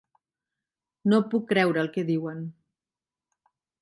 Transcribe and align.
No 1.13 1.19
puc 1.33 1.45
creure 1.51 1.83
el 1.85 1.91
que 1.99 2.07
diuen. 2.09 2.41